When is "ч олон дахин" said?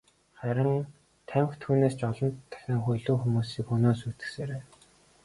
1.99-2.79